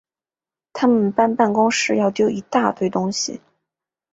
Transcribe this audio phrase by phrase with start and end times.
[0.73, 3.39] 他们搬办公室要丟一大堆东西